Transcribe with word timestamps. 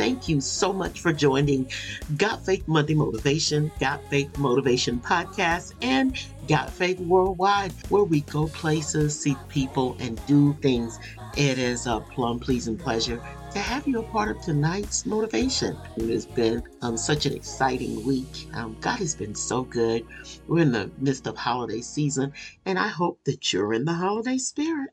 thank 0.00 0.30
you 0.30 0.40
so 0.40 0.72
much 0.72 0.98
for 0.98 1.12
joining 1.12 1.70
Got 2.16 2.42
Faith 2.46 2.66
Monday 2.66 2.94
Motivation, 2.94 3.70
Got 3.78 4.02
Faith 4.08 4.38
Motivation 4.38 4.98
Podcast, 4.98 5.74
and 5.82 6.18
Got 6.48 6.70
Faith 6.70 6.98
Worldwide, 7.00 7.72
where 7.90 8.04
we 8.04 8.22
go 8.22 8.46
places, 8.46 9.20
see 9.20 9.36
people, 9.50 9.98
and 10.00 10.18
do 10.24 10.54
things. 10.62 10.98
It 11.36 11.58
is 11.58 11.86
a 11.86 12.00
plum 12.00 12.40
pleasing 12.40 12.78
pleasure 12.78 13.20
to 13.52 13.58
have 13.58 13.86
you 13.86 13.98
a 13.98 14.02
part 14.04 14.34
of 14.34 14.40
tonight's 14.40 15.04
motivation. 15.04 15.76
It 15.98 16.08
has 16.08 16.24
been 16.24 16.62
um, 16.80 16.96
such 16.96 17.26
an 17.26 17.34
exciting 17.34 18.02
week. 18.06 18.48
Um, 18.54 18.78
God 18.80 19.00
has 19.00 19.14
been 19.14 19.34
so 19.34 19.64
good. 19.64 20.06
We're 20.48 20.62
in 20.62 20.72
the 20.72 20.90
midst 20.96 21.26
of 21.26 21.36
holiday 21.36 21.82
season, 21.82 22.32
and 22.64 22.78
I 22.78 22.88
hope 22.88 23.20
that 23.24 23.52
you're 23.52 23.74
in 23.74 23.84
the 23.84 23.92
holiday 23.92 24.38
spirit. 24.38 24.92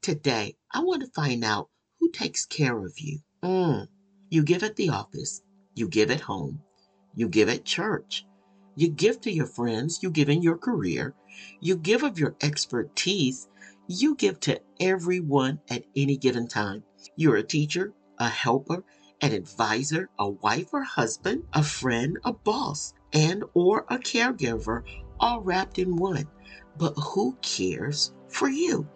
Today, 0.00 0.56
I 0.72 0.80
want 0.80 1.02
to 1.02 1.08
find 1.08 1.44
out 1.44 1.68
who 2.00 2.10
takes 2.10 2.46
care 2.46 2.78
of 2.78 2.98
you. 2.98 3.18
Mm. 3.42 3.88
You 4.32 4.42
give 4.42 4.62
at 4.62 4.76
the 4.76 4.88
office, 4.88 5.42
you 5.74 5.86
give 5.86 6.10
at 6.10 6.22
home, 6.22 6.62
you 7.14 7.28
give 7.28 7.50
at 7.50 7.66
church, 7.66 8.24
you 8.74 8.88
give 8.88 9.20
to 9.20 9.30
your 9.30 9.44
friends, 9.44 10.02
you 10.02 10.10
give 10.10 10.30
in 10.30 10.40
your 10.40 10.56
career, 10.56 11.14
you 11.60 11.76
give 11.76 12.02
of 12.02 12.18
your 12.18 12.34
expertise, 12.40 13.48
you 13.88 14.14
give 14.14 14.40
to 14.40 14.58
everyone 14.80 15.60
at 15.68 15.84
any 15.94 16.16
given 16.16 16.48
time. 16.48 16.82
You're 17.14 17.36
a 17.36 17.42
teacher, 17.42 17.92
a 18.18 18.30
helper, 18.30 18.82
an 19.20 19.32
advisor, 19.32 20.08
a 20.18 20.30
wife 20.30 20.72
or 20.72 20.82
husband, 20.82 21.44
a 21.52 21.62
friend, 21.62 22.16
a 22.24 22.32
boss, 22.32 22.94
and 23.12 23.44
or 23.52 23.84
a 23.90 23.98
caregiver 23.98 24.82
all 25.20 25.42
wrapped 25.42 25.78
in 25.78 25.94
one. 25.94 26.26
But 26.78 26.94
who 26.94 27.36
cares 27.42 28.14
for 28.28 28.48
you? 28.48 28.88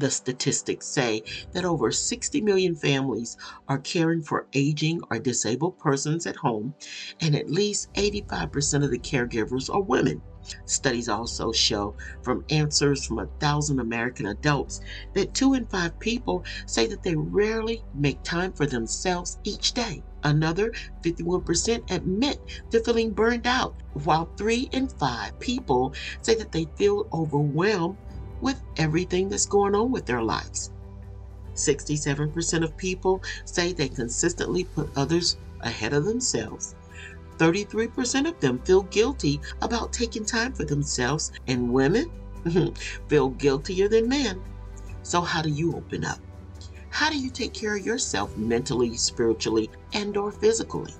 The 0.00 0.10
statistics 0.10 0.86
say 0.86 1.22
that 1.52 1.66
over 1.66 1.92
60 1.92 2.40
million 2.40 2.74
families 2.74 3.36
are 3.68 3.76
caring 3.76 4.22
for 4.22 4.46
aging 4.54 5.02
or 5.10 5.18
disabled 5.18 5.78
persons 5.78 6.26
at 6.26 6.36
home, 6.36 6.74
and 7.20 7.36
at 7.36 7.50
least 7.50 7.92
85% 7.92 8.82
of 8.82 8.90
the 8.90 8.98
caregivers 8.98 9.68
are 9.68 9.82
women. 9.82 10.22
Studies 10.64 11.10
also 11.10 11.52
show 11.52 11.96
from 12.22 12.46
answers 12.48 13.04
from 13.04 13.18
a 13.18 13.28
thousand 13.40 13.78
American 13.78 14.24
adults 14.24 14.80
that 15.12 15.34
two 15.34 15.52
in 15.52 15.66
five 15.66 15.98
people 15.98 16.46
say 16.64 16.86
that 16.86 17.02
they 17.02 17.14
rarely 17.14 17.84
make 17.92 18.22
time 18.22 18.52
for 18.52 18.64
themselves 18.64 19.38
each 19.44 19.74
day. 19.74 20.02
Another 20.24 20.72
51% 21.02 21.90
admit 21.90 22.40
to 22.70 22.82
feeling 22.82 23.10
burned 23.12 23.46
out, 23.46 23.74
while 23.92 24.30
three 24.38 24.70
in 24.72 24.88
five 24.88 25.38
people 25.40 25.92
say 26.22 26.34
that 26.36 26.52
they 26.52 26.66
feel 26.76 27.06
overwhelmed 27.12 27.98
with 28.40 28.60
everything 28.76 29.28
that's 29.28 29.46
going 29.46 29.74
on 29.74 29.90
with 29.90 30.06
their 30.06 30.22
lives. 30.22 30.70
67% 31.54 32.64
of 32.64 32.76
people 32.76 33.22
say 33.44 33.72
they 33.72 33.88
consistently 33.88 34.64
put 34.64 34.90
others 34.96 35.36
ahead 35.60 35.92
of 35.92 36.04
themselves. 36.04 36.74
33% 37.38 38.28
of 38.28 38.38
them 38.40 38.58
feel 38.60 38.82
guilty 38.82 39.40
about 39.62 39.92
taking 39.92 40.24
time 40.24 40.52
for 40.52 40.64
themselves, 40.64 41.32
and 41.46 41.72
women 41.72 42.10
feel 43.08 43.30
guiltier 43.30 43.88
than 43.88 44.08
men. 44.08 44.40
So, 45.02 45.22
how 45.22 45.40
do 45.40 45.48
you 45.48 45.74
open 45.74 46.04
up? 46.04 46.18
How 46.90 47.08
do 47.08 47.18
you 47.18 47.30
take 47.30 47.54
care 47.54 47.76
of 47.76 47.86
yourself 47.86 48.36
mentally, 48.36 48.96
spiritually, 48.96 49.70
and 49.94 50.16
or 50.16 50.30
physically? 50.30 50.92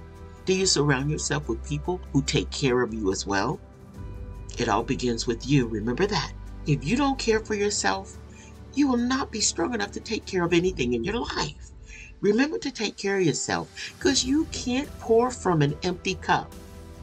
Do 0.46 0.54
you 0.54 0.64
surround 0.64 1.10
yourself 1.10 1.48
with 1.48 1.68
people 1.68 2.00
who 2.12 2.22
take 2.22 2.50
care 2.50 2.80
of 2.80 2.94
you 2.94 3.12
as 3.12 3.26
well? 3.26 3.60
It 4.58 4.68
all 4.68 4.82
begins 4.82 5.26
with 5.26 5.46
you, 5.46 5.66
remember 5.66 6.06
that. 6.06 6.32
If 6.66 6.84
you 6.84 6.96
don't 6.96 7.18
care 7.18 7.40
for 7.40 7.54
yourself, 7.54 8.16
you 8.74 8.86
will 8.88 8.96
not 8.96 9.32
be 9.32 9.40
strong 9.40 9.74
enough 9.74 9.92
to 9.92 10.00
take 10.00 10.26
care 10.26 10.44
of 10.44 10.52
anything 10.52 10.94
in 10.94 11.04
your 11.04 11.18
life. 11.18 11.70
Remember 12.20 12.58
to 12.58 12.70
take 12.70 12.96
care 12.96 13.16
of 13.16 13.24
yourself 13.24 13.92
because 13.96 14.24
you 14.24 14.44
can't 14.52 14.88
pour 15.00 15.30
from 15.30 15.62
an 15.62 15.76
empty 15.82 16.14
cup. 16.16 16.52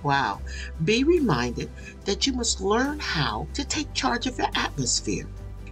Wow. 0.03 0.41
Be 0.85 1.03
reminded 1.03 1.71
that 2.05 2.27
you 2.27 2.33
must 2.33 2.61
learn 2.61 2.99
how 2.99 3.47
to 3.53 3.65
take 3.65 3.93
charge 3.93 4.27
of 4.27 4.37
your 4.37 4.47
atmosphere. 4.53 5.27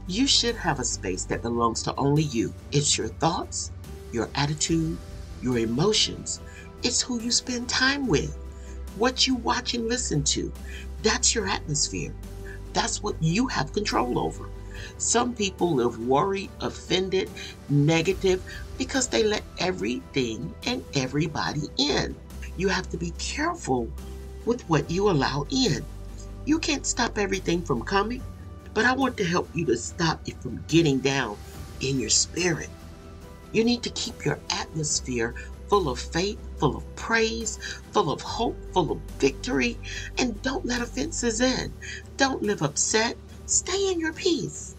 You 0.08 0.26
should 0.28 0.56
have 0.56 0.80
a 0.80 0.84
space 0.84 1.24
that 1.26 1.44
belongs 1.44 1.84
to 1.84 1.96
only 1.96 2.24
you. 2.24 2.54
It's 2.72 2.98
your 2.98 3.08
thoughts, 3.08 3.72
your 4.12 4.30
attitude, 4.36 4.98
your 5.42 5.60
emotions. 5.60 6.42
It's 6.84 7.02
who 7.02 7.22
you 7.22 7.32
spend 7.32 7.70
time 7.70 8.08
with, 8.08 8.36
what 8.98 9.28
you 9.28 9.36
watch 9.36 9.74
and 9.76 9.88
listen 9.88 10.24
to. 10.24 10.52
That's 11.04 11.36
your 11.36 11.48
atmosphere. 11.48 12.14
That's 12.76 13.02
what 13.02 13.16
you 13.24 13.48
have 13.48 13.74
control 13.74 14.20
over. 14.20 14.52
Some 14.98 15.34
people 15.34 15.76
live 15.76 15.98
worried, 15.98 16.52
offended, 16.62 17.32
negative 17.70 18.44
because 18.78 19.08
they 19.10 19.24
let 19.24 19.46
everything 19.60 20.54
and 20.68 20.84
everybody 20.94 21.64
in. 21.78 22.18
You 22.58 22.68
have 22.68 22.90
to 22.90 22.98
be 22.98 23.12
careful 23.12 23.90
with 24.46 24.68
what 24.70 24.92
you 24.92 25.10
allow 25.10 25.48
in. 25.50 25.88
You 26.46 26.60
can't 26.60 26.86
stop 26.86 27.18
everything 27.18 27.64
from 27.64 27.82
coming, 27.82 28.24
but 28.74 28.86
I 28.86 28.94
want 28.94 29.18
to 29.18 29.26
help 29.26 29.50
you 29.56 29.66
to 29.68 29.78
stop 29.78 30.22
it 30.28 30.42
from 30.44 30.66
getting 30.68 31.00
down 31.00 31.40
in 31.80 31.98
your 32.00 32.10
spirit. 32.10 32.70
You 33.54 33.64
need 33.64 33.84
to 33.84 33.92
keep 33.92 34.26
your 34.26 34.42
atmosphere 34.52 35.36
full 35.70 35.90
of 35.90 36.00
faith, 36.00 36.40
full 36.60 36.78
of 36.78 36.96
praise, 36.96 37.58
full 37.92 38.12
of 38.12 38.22
hope, 38.22 38.58
full 38.74 38.92
of 38.92 39.02
victory, 39.20 39.80
and 40.20 40.42
don't 40.42 40.66
let 40.66 40.82
offenses 40.82 41.42
in. 41.42 41.74
Don't 42.18 42.44
live 42.44 42.62
upset. 42.62 43.18
Stay 43.46 43.92
in 43.92 44.00
your 44.00 44.14
peace. 44.14 44.76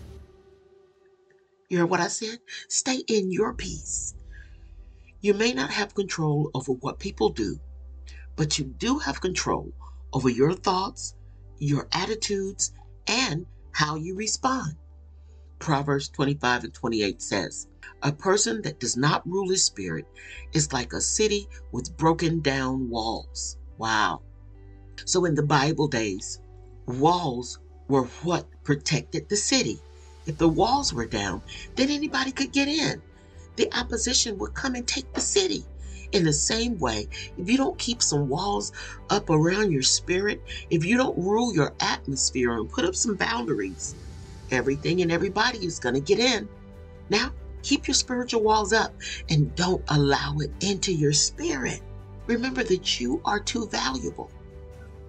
You 1.68 1.78
heard 1.78 1.90
what 1.90 2.00
I 2.00 2.08
said? 2.08 2.38
Stay 2.68 3.02
in 3.08 3.30
your 3.30 3.52
peace. 3.52 4.14
You 5.20 5.34
may 5.34 5.52
not 5.52 5.70
have 5.70 5.94
control 5.94 6.50
over 6.54 6.72
what 6.72 6.98
people 6.98 7.30
do, 7.30 7.60
but 8.36 8.58
you 8.58 8.64
do 8.64 8.98
have 8.98 9.20
control 9.20 9.72
over 10.12 10.30
your 10.30 10.54
thoughts, 10.54 11.14
your 11.58 11.88
attitudes, 11.92 12.72
and 13.06 13.46
how 13.72 13.96
you 13.96 14.14
respond. 14.14 14.76
Proverbs 15.58 16.08
25 16.08 16.64
and 16.64 16.74
28 16.74 17.20
says, 17.20 17.68
A 18.02 18.12
person 18.12 18.62
that 18.62 18.80
does 18.80 18.96
not 18.96 19.26
rule 19.26 19.50
his 19.50 19.64
spirit 19.64 20.06
is 20.54 20.72
like 20.72 20.92
a 20.92 21.00
city 21.00 21.48
with 21.72 21.96
broken 21.96 22.40
down 22.40 22.88
walls. 22.88 23.58
Wow. 23.76 24.22
So 25.04 25.24
in 25.24 25.34
the 25.34 25.42
Bible 25.42 25.88
days, 25.88 26.40
walls 26.86 27.58
were 27.88 28.04
what 28.22 28.46
protected 28.64 29.28
the 29.28 29.36
city. 29.36 29.80
If 30.26 30.38
the 30.38 30.48
walls 30.48 30.92
were 30.92 31.06
down, 31.06 31.42
then 31.76 31.90
anybody 31.90 32.32
could 32.32 32.52
get 32.52 32.68
in. 32.68 33.02
The 33.56 33.72
opposition 33.72 34.38
would 34.38 34.54
come 34.54 34.74
and 34.74 34.86
take 34.86 35.12
the 35.12 35.20
city. 35.20 35.64
In 36.12 36.24
the 36.24 36.32
same 36.32 36.78
way, 36.78 37.08
if 37.36 37.50
you 37.50 37.56
don't 37.56 37.78
keep 37.78 38.02
some 38.02 38.28
walls 38.28 38.72
up 39.10 39.28
around 39.30 39.72
your 39.72 39.82
spirit, 39.82 40.40
if 40.70 40.84
you 40.84 40.96
don't 40.96 41.18
rule 41.18 41.52
your 41.54 41.74
atmosphere 41.80 42.52
and 42.52 42.70
put 42.70 42.84
up 42.84 42.94
some 42.94 43.16
boundaries, 43.16 43.96
everything 44.50 45.02
and 45.02 45.10
everybody 45.10 45.58
is 45.66 45.80
going 45.80 45.94
to 45.94 46.00
get 46.00 46.20
in. 46.20 46.48
Now, 47.08 47.32
keep 47.62 47.88
your 47.88 47.94
spiritual 47.94 48.42
walls 48.42 48.72
up 48.72 48.94
and 49.28 49.54
don't 49.56 49.82
allow 49.88 50.36
it 50.38 50.50
into 50.60 50.92
your 50.92 51.12
spirit. 51.12 51.80
Remember 52.26 52.62
that 52.64 53.00
you 53.00 53.20
are 53.24 53.40
too 53.40 53.66
valuable. 53.66 54.30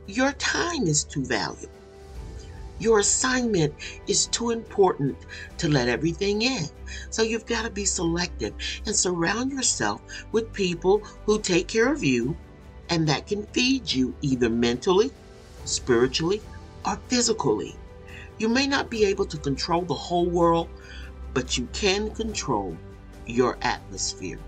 Your 0.08 0.32
time 0.34 0.88
is 0.88 1.04
too 1.04 1.26
valuable. 1.26 1.74
Your 2.80 3.00
assignment 3.00 3.74
is 4.08 4.28
too 4.28 4.52
important 4.52 5.18
to 5.58 5.68
let 5.68 5.90
everything 5.90 6.44
in. 6.44 6.66
So 7.10 7.24
you've 7.24 7.46
got 7.46 7.64
to 7.64 7.70
be 7.70 7.86
selective 7.86 8.54
and 8.86 8.96
surround 8.96 9.52
yourself 9.52 10.02
with 10.32 10.54
people 10.54 11.00
who 11.26 11.42
take 11.42 11.68
care 11.68 11.92
of 11.92 12.04
you 12.04 12.38
and 12.90 13.08
that 13.10 13.28
can 13.28 13.46
feed 13.48 13.92
you 13.92 14.16
either 14.22 14.50
mentally, 14.50 15.12
spiritually, 15.66 16.42
or 16.86 17.02
physically. 17.08 17.76
You 18.38 18.48
may 18.48 18.68
not 18.68 18.90
be 18.90 19.04
able 19.06 19.26
to 19.26 19.38
control 19.38 19.82
the 19.82 19.94
whole 19.94 20.30
world, 20.30 20.70
but 21.34 21.58
you 21.58 21.68
can 21.74 22.12
control 22.12 22.78
your 23.26 23.58
atmosphere. 23.62 24.40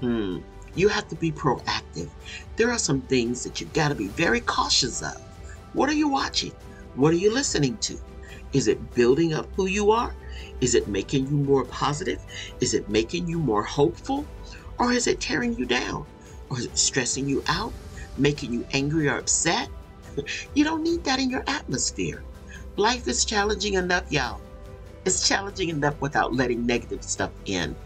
Hmm. 0.00 0.40
You 0.76 0.88
have 0.88 1.08
to 1.08 1.16
be 1.16 1.32
proactive. 1.32 2.10
There 2.56 2.70
are 2.70 2.78
some 2.78 3.00
things 3.00 3.42
that 3.44 3.60
you've 3.60 3.72
got 3.72 3.88
to 3.88 3.94
be 3.94 4.08
very 4.08 4.40
cautious 4.40 5.02
of. 5.02 5.20
What 5.72 5.88
are 5.88 5.94
you 5.94 6.08
watching? 6.08 6.52
What 6.94 7.12
are 7.12 7.16
you 7.18 7.32
listening 7.32 7.78
to? 7.78 7.98
Is 8.52 8.68
it 8.68 8.94
building 8.94 9.32
up 9.32 9.48
who 9.56 9.66
you 9.66 9.90
are? 9.90 10.14
Is 10.60 10.74
it 10.74 10.86
making 10.86 11.26
you 11.28 11.36
more 11.36 11.64
positive? 11.64 12.22
Is 12.60 12.74
it 12.74 12.88
making 12.88 13.26
you 13.26 13.38
more 13.38 13.62
hopeful? 13.62 14.26
Or 14.78 14.92
is 14.92 15.06
it 15.06 15.20
tearing 15.20 15.56
you 15.56 15.64
down? 15.64 16.06
Or 16.50 16.58
is 16.58 16.66
it 16.66 16.78
stressing 16.78 17.28
you 17.28 17.42
out, 17.48 17.72
making 18.18 18.52
you 18.52 18.66
angry 18.72 19.08
or 19.08 19.18
upset? 19.18 19.68
You 20.54 20.64
don't 20.64 20.82
need 20.82 21.04
that 21.04 21.18
in 21.20 21.28
your 21.28 21.44
atmosphere. 21.46 22.22
Life 22.76 23.06
is 23.06 23.26
challenging 23.26 23.74
enough, 23.74 24.10
y'all. 24.10 24.40
It's 25.04 25.28
challenging 25.28 25.68
enough 25.68 26.00
without 26.00 26.34
letting 26.34 26.64
negative 26.64 27.02
stuff 27.02 27.32
in. 27.44 27.76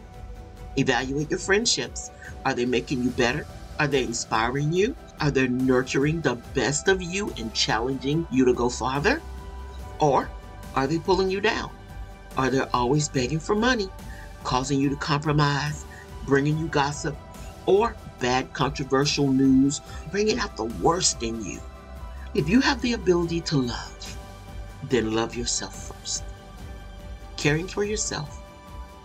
Evaluate 0.76 1.30
your 1.30 1.38
friendships. 1.38 2.10
Are 2.44 2.54
they 2.54 2.66
making 2.66 3.02
you 3.02 3.10
better? 3.10 3.46
Are 3.78 3.86
they 3.86 4.02
inspiring 4.02 4.72
you? 4.72 4.94
Are 5.20 5.30
they 5.30 5.48
nurturing 5.48 6.20
the 6.20 6.36
best 6.54 6.88
of 6.88 7.02
you 7.02 7.32
and 7.38 7.52
challenging 7.52 8.26
you 8.30 8.44
to 8.44 8.54
go 8.54 8.68
farther? 8.68 9.20
Or 9.98 10.28
are 10.74 10.86
they 10.86 10.98
pulling 10.98 11.30
you 11.30 11.40
down? 11.40 11.70
Are 12.36 12.50
they 12.50 12.60
always 12.72 13.08
begging 13.08 13.40
for 13.40 13.54
money, 13.54 13.88
causing 14.44 14.80
you 14.80 14.88
to 14.90 14.96
compromise, 14.96 15.84
bringing 16.26 16.56
you 16.58 16.68
gossip, 16.68 17.16
or 17.66 17.96
bad 18.20 18.52
controversial 18.52 19.32
news 19.32 19.80
bringing 20.10 20.38
out 20.38 20.56
the 20.56 20.64
worst 20.64 21.22
in 21.22 21.42
you. 21.44 21.60
If 22.34 22.48
you 22.48 22.60
have 22.60 22.80
the 22.82 22.92
ability 22.92 23.40
to 23.42 23.56
love, 23.56 24.16
then 24.88 25.12
love 25.14 25.34
yourself 25.34 25.88
first. 25.88 26.22
Caring 27.36 27.66
for 27.66 27.82
yourself 27.82 28.40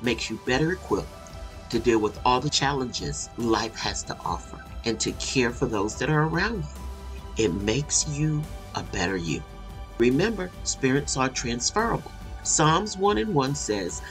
makes 0.02 0.30
you 0.30 0.40
better 0.46 0.74
equipped 0.74 1.08
to 1.76 1.82
deal 1.82 2.00
with 2.00 2.18
all 2.26 2.40
the 2.40 2.50
challenges 2.50 3.30
life 3.38 3.76
has 3.76 4.02
to 4.02 4.16
offer 4.24 4.64
and 4.86 4.98
to 4.98 5.12
care 5.14 5.52
for 5.52 5.66
those 5.66 5.98
that 5.98 6.10
are 6.10 6.24
around 6.24 6.64
you. 6.64 7.46
It 7.46 7.54
makes 7.54 8.08
you 8.08 8.42
a 8.76 8.84
better 8.84 9.18
you. 9.18 9.44
Remember, 9.98 10.50
spirits 10.64 11.18
are 11.18 11.28
transferable. 11.28 12.12
Psalms 12.44 12.96
1 12.96 13.18
and 13.18 13.36
1 13.36 13.56
says, 13.56 14.02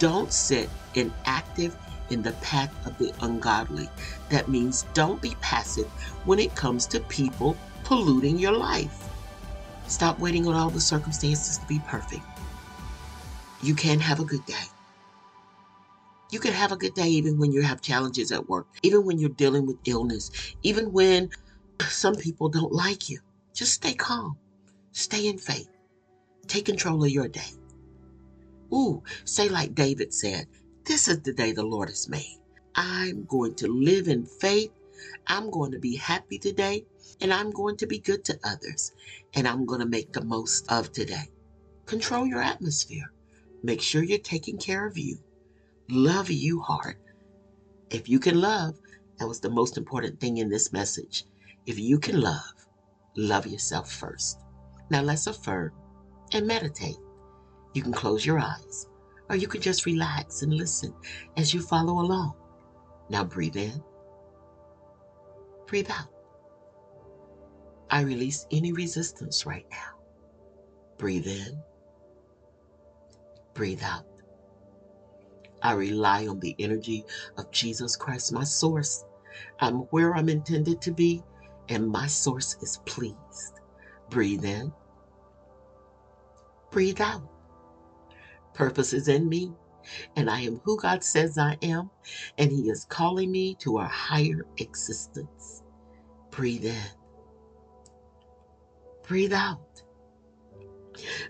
Don't 0.00 0.32
sit 0.32 0.68
inactive 0.94 1.76
in 2.10 2.22
the 2.22 2.32
path 2.32 2.74
of 2.86 2.98
the 2.98 3.12
ungodly. 3.20 3.88
That 4.28 4.48
means 4.48 4.84
don't 4.92 5.22
be 5.22 5.36
passive 5.40 5.86
when 6.24 6.40
it 6.40 6.56
comes 6.56 6.86
to 6.86 6.98
people 7.00 7.56
polluting 7.84 8.36
your 8.36 8.56
life. 8.56 9.08
Stop 9.86 10.18
waiting 10.18 10.48
on 10.48 10.54
all 10.54 10.70
the 10.70 10.80
circumstances 10.80 11.58
to 11.58 11.66
be 11.66 11.80
perfect. 11.86 12.22
You 13.62 13.76
can 13.76 14.00
have 14.00 14.18
a 14.18 14.24
good 14.24 14.44
day. 14.44 14.64
You 16.32 16.40
can 16.40 16.54
have 16.54 16.72
a 16.72 16.78
good 16.78 16.94
day 16.94 17.08
even 17.08 17.38
when 17.38 17.52
you 17.52 17.60
have 17.60 17.82
challenges 17.82 18.32
at 18.32 18.48
work, 18.48 18.66
even 18.82 19.04
when 19.04 19.18
you're 19.18 19.28
dealing 19.28 19.66
with 19.66 19.76
illness, 19.84 20.30
even 20.62 20.90
when 20.90 21.28
some 21.90 22.14
people 22.14 22.48
don't 22.48 22.72
like 22.72 23.10
you. 23.10 23.20
Just 23.52 23.74
stay 23.74 23.92
calm. 23.92 24.38
Stay 24.92 25.26
in 25.26 25.36
faith. 25.36 25.68
Take 26.46 26.64
control 26.64 27.04
of 27.04 27.10
your 27.10 27.28
day. 27.28 27.50
Ooh, 28.72 29.02
say 29.26 29.50
like 29.50 29.74
David 29.74 30.14
said, 30.14 30.46
This 30.86 31.06
is 31.06 31.20
the 31.20 31.34
day 31.34 31.52
the 31.52 31.64
Lord 31.64 31.90
has 31.90 32.08
made. 32.08 32.38
I'm 32.74 33.26
going 33.26 33.54
to 33.56 33.68
live 33.68 34.08
in 34.08 34.24
faith. 34.24 34.72
I'm 35.26 35.50
going 35.50 35.72
to 35.72 35.78
be 35.78 35.96
happy 35.96 36.38
today, 36.38 36.86
and 37.20 37.30
I'm 37.30 37.50
going 37.50 37.76
to 37.76 37.86
be 37.86 37.98
good 37.98 38.24
to 38.24 38.38
others, 38.42 38.92
and 39.34 39.46
I'm 39.46 39.66
going 39.66 39.80
to 39.80 39.86
make 39.86 40.14
the 40.14 40.24
most 40.24 40.72
of 40.72 40.92
today. 40.92 41.28
Control 41.84 42.26
your 42.26 42.40
atmosphere. 42.40 43.12
Make 43.62 43.82
sure 43.82 44.02
you're 44.02 44.18
taking 44.18 44.56
care 44.56 44.86
of 44.86 44.96
you 44.96 45.18
love 45.90 46.30
you 46.30 46.60
hard. 46.60 46.96
If 47.90 48.08
you 48.08 48.18
can 48.18 48.40
love, 48.40 48.78
that 49.18 49.28
was 49.28 49.40
the 49.40 49.50
most 49.50 49.76
important 49.76 50.20
thing 50.20 50.38
in 50.38 50.48
this 50.48 50.72
message. 50.72 51.24
If 51.66 51.78
you 51.78 51.98
can 51.98 52.20
love, 52.20 52.52
love 53.16 53.46
yourself 53.46 53.92
first. 53.92 54.38
Now 54.90 55.02
let's 55.02 55.26
affirm 55.26 55.72
and 56.32 56.46
meditate. 56.46 56.96
You 57.74 57.82
can 57.82 57.92
close 57.92 58.24
your 58.24 58.38
eyes 58.38 58.88
or 59.28 59.36
you 59.36 59.48
can 59.48 59.60
just 59.60 59.86
relax 59.86 60.42
and 60.42 60.52
listen 60.52 60.94
as 61.36 61.54
you 61.54 61.62
follow 61.62 62.00
along. 62.00 62.34
Now 63.08 63.24
breathe 63.24 63.56
in, 63.56 63.82
breathe 65.66 65.90
out. 65.90 66.08
I 67.90 68.00
release 68.02 68.46
any 68.50 68.72
resistance 68.72 69.44
right 69.44 69.66
now. 69.70 69.98
Breathe 70.98 71.26
in, 71.26 71.62
breathe 73.54 73.82
out. 73.82 74.06
I 75.62 75.72
rely 75.74 76.26
on 76.26 76.40
the 76.40 76.56
energy 76.58 77.04
of 77.38 77.50
Jesus 77.50 77.96
Christ, 77.96 78.32
my 78.32 78.44
source. 78.44 79.04
I'm 79.60 79.76
where 79.90 80.14
I'm 80.14 80.28
intended 80.28 80.80
to 80.82 80.92
be, 80.92 81.22
and 81.68 81.88
my 81.88 82.06
source 82.06 82.56
is 82.62 82.80
pleased. 82.86 83.60
Breathe 84.10 84.44
in, 84.44 84.72
breathe 86.70 87.00
out. 87.00 87.22
Purpose 88.54 88.92
is 88.92 89.08
in 89.08 89.28
me, 89.28 89.52
and 90.16 90.28
I 90.30 90.40
am 90.40 90.60
who 90.64 90.78
God 90.78 91.04
says 91.04 91.38
I 91.38 91.58
am, 91.62 91.90
and 92.38 92.50
He 92.50 92.68
is 92.70 92.84
calling 92.84 93.30
me 93.32 93.54
to 93.56 93.78
a 93.78 93.84
higher 93.84 94.46
existence. 94.58 95.62
Breathe 96.30 96.66
in, 96.66 96.82
breathe 99.06 99.32
out. 99.32 99.71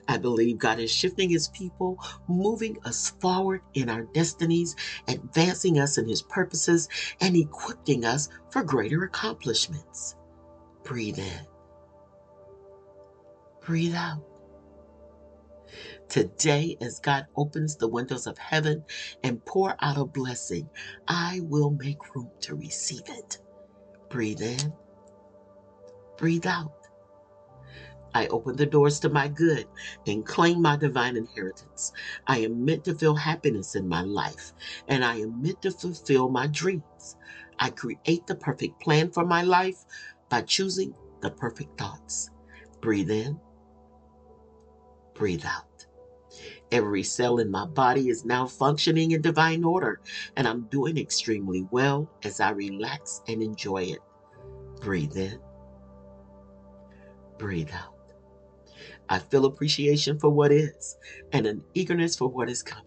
I 0.09 0.19
believe 0.19 0.59
God 0.59 0.81
is 0.81 0.91
shifting 0.91 1.31
his 1.31 1.49
people, 1.49 1.99
moving 2.29 2.77
us 2.85 3.11
forward 3.21 3.63
in 3.75 3.89
our 3.89 4.03
destinies, 4.15 4.77
advancing 5.09 5.79
us 5.79 5.99
in 5.99 6.09
his 6.09 6.23
purposes, 6.23 6.89
and 7.21 7.37
equipping 7.37 8.05
us 8.05 8.29
for 8.51 8.65
greater 8.65 9.05
accomplishments. 9.05 10.17
Breathe 10.85 11.19
in. 11.19 11.47
Breathe 13.63 13.95
out. 13.95 14.25
Today, 16.09 16.77
as 16.81 17.01
God 17.01 17.27
opens 17.37 17.77
the 17.77 17.89
windows 17.89 18.27
of 18.27 18.39
heaven 18.39 18.85
and 19.25 19.45
pour 19.45 19.77
out 19.81 19.99
a 19.99 20.05
blessing, 20.05 20.69
I 21.09 21.41
will 21.45 21.71
make 21.71 22.15
room 22.15 22.31
to 22.43 22.55
receive 22.55 23.03
it. 23.09 23.39
Breathe 24.11 24.43
in. 24.43 24.75
Breathe 26.19 26.47
out. 26.47 26.73
I 28.15 28.27
open 28.29 28.57
the 28.57 28.67
doors 28.67 29.01
to 29.01 29.09
my 29.09 29.29
good 29.29 29.67
and 30.07 30.25
claim 30.25 30.61
my 30.61 30.77
divine 30.77 31.17
inheritance. 31.17 31.93
I 32.27 32.39
am 32.39 32.65
meant 32.65 32.85
to 32.85 32.95
feel 32.95 33.15
happiness 33.15 33.75
in 33.75 33.89
my 33.89 34.03
life, 34.03 34.53
and 34.89 35.05
I 35.05 35.17
am 35.17 35.41
meant 35.41 35.63
to 35.63 35.71
fulfill 35.71 36.29
my 36.29 36.47
dreams. 36.47 37.17
I 37.59 37.71
create 37.71 38.27
the 38.27 38.35
perfect 38.35 38.81
plan 38.81 39.11
for 39.11 39.25
my 39.25 39.43
life 39.43 39.85
by 40.29 40.43
choosing 40.43 40.95
the 41.21 41.31
perfect 41.31 41.79
thoughts. 41.79 42.31
Breathe 42.81 43.11
in, 43.11 43.41
breathe 45.15 45.45
out. 45.47 45.87
Every 46.71 47.03
cell 47.03 47.39
in 47.39 47.51
my 47.51 47.67
body 47.67 48.09
is 48.09 48.25
now 48.25 48.47
functioning 48.47 49.13
in 49.13 49.21
divine 49.21 49.63
order, 49.63 50.01
and 50.37 50.49
I'm 50.49 50.63
doing 50.69 50.97
extremely 50.99 51.67
well 51.71 52.11
as 52.25 52.41
I 52.41 52.51
relax 52.51 53.21
and 53.29 53.43
enjoy 53.43 53.85
it. 53.85 53.99
Breathe 54.81 55.17
in, 55.17 55.39
breathe 57.39 57.71
out. 57.73 57.92
I 59.09 59.19
feel 59.19 59.45
appreciation 59.45 60.19
for 60.19 60.31
what 60.31 60.53
is 60.53 60.97
and 61.31 61.47
an 61.47 61.65
eagerness 61.75 62.17
for 62.17 62.29
what 62.29 62.49
is 62.49 62.63
coming. 62.63 62.85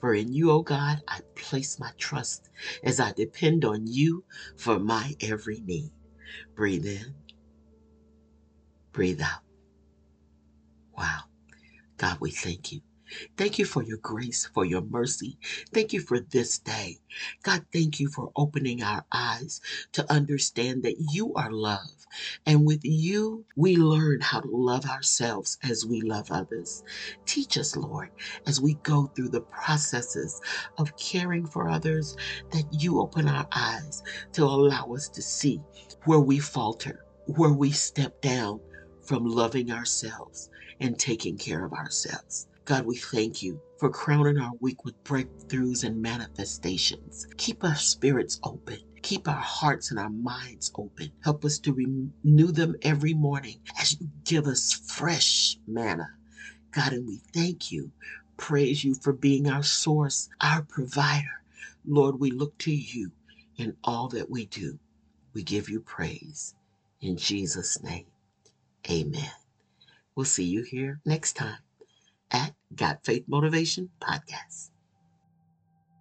For 0.00 0.14
in 0.14 0.32
you, 0.32 0.50
O 0.50 0.56
oh 0.56 0.62
God, 0.62 0.98
I 1.08 1.20
place 1.36 1.78
my 1.78 1.92
trust 1.98 2.48
as 2.82 3.00
I 3.00 3.12
depend 3.12 3.64
on 3.64 3.86
you 3.86 4.24
for 4.56 4.78
my 4.78 5.14
every 5.20 5.60
need. 5.60 5.92
Breathe 6.54 6.86
in, 6.86 7.14
breathe 8.92 9.22
out. 9.22 9.40
Wow. 10.96 11.20
God, 11.96 12.18
we 12.20 12.30
thank 12.30 12.72
you. 12.72 12.80
Thank 13.36 13.58
you 13.58 13.64
for 13.64 13.82
your 13.82 13.98
grace, 13.98 14.46
for 14.54 14.64
your 14.64 14.82
mercy. 14.82 15.38
Thank 15.74 15.92
you 15.92 16.00
for 16.00 16.20
this 16.20 16.58
day. 16.58 16.98
God, 17.42 17.66
thank 17.72 18.00
you 18.00 18.08
for 18.08 18.32
opening 18.36 18.82
our 18.82 19.04
eyes 19.12 19.60
to 19.92 20.10
understand 20.12 20.82
that 20.84 20.96
you 20.98 21.34
are 21.34 21.50
love. 21.50 22.06
And 22.46 22.66
with 22.66 22.84
you, 22.84 23.46
we 23.56 23.76
learn 23.76 24.20
how 24.20 24.40
to 24.40 24.48
love 24.50 24.86
ourselves 24.86 25.58
as 25.62 25.86
we 25.86 26.02
love 26.02 26.30
others. 26.30 26.82
Teach 27.26 27.58
us, 27.58 27.76
Lord, 27.76 28.10
as 28.46 28.60
we 28.60 28.74
go 28.74 29.12
through 29.14 29.30
the 29.30 29.42
processes 29.42 30.40
of 30.78 30.96
caring 30.96 31.46
for 31.46 31.68
others, 31.68 32.16
that 32.52 32.66
you 32.70 33.00
open 33.00 33.28
our 33.28 33.48
eyes 33.54 34.02
to 34.34 34.44
allow 34.44 34.92
us 34.94 35.08
to 35.10 35.22
see 35.22 35.62
where 36.04 36.20
we 36.20 36.38
falter, 36.38 37.04
where 37.26 37.52
we 37.52 37.70
step 37.72 38.20
down 38.20 38.60
from 39.02 39.24
loving 39.26 39.70
ourselves 39.72 40.50
and 40.80 40.98
taking 40.98 41.38
care 41.38 41.64
of 41.64 41.72
ourselves. 41.72 42.48
God, 42.70 42.86
we 42.86 42.98
thank 42.98 43.42
you 43.42 43.60
for 43.78 43.90
crowning 43.90 44.38
our 44.38 44.52
week 44.60 44.84
with 44.84 44.94
breakthroughs 45.02 45.82
and 45.82 46.00
manifestations. 46.00 47.26
Keep 47.36 47.64
our 47.64 47.74
spirits 47.74 48.38
open. 48.44 48.78
Keep 49.02 49.26
our 49.26 49.34
hearts 49.34 49.90
and 49.90 49.98
our 49.98 50.08
minds 50.08 50.70
open. 50.76 51.10
Help 51.24 51.44
us 51.44 51.58
to 51.58 51.72
renew 51.72 52.52
them 52.52 52.76
every 52.82 53.12
morning 53.12 53.56
as 53.80 54.00
you 54.00 54.06
give 54.24 54.46
us 54.46 54.72
fresh 54.86 55.58
manna. 55.66 56.10
God, 56.70 56.92
and 56.92 57.08
we 57.08 57.18
thank 57.34 57.72
you, 57.72 57.90
praise 58.36 58.84
you 58.84 58.94
for 58.94 59.12
being 59.12 59.50
our 59.50 59.64
source, 59.64 60.28
our 60.40 60.62
provider. 60.62 61.42
Lord, 61.84 62.20
we 62.20 62.30
look 62.30 62.56
to 62.58 62.72
you 62.72 63.10
in 63.56 63.76
all 63.82 64.06
that 64.10 64.30
we 64.30 64.46
do. 64.46 64.78
We 65.34 65.42
give 65.42 65.68
you 65.68 65.80
praise. 65.80 66.54
In 67.00 67.16
Jesus' 67.16 67.82
name, 67.82 68.06
amen. 68.88 69.32
We'll 70.14 70.24
see 70.24 70.44
you 70.44 70.62
here 70.62 71.00
next 71.04 71.32
time 71.32 71.58
at 72.30 72.54
Got 72.74 73.04
Faith 73.04 73.24
Motivation 73.28 73.90
Podcast. 74.00 74.70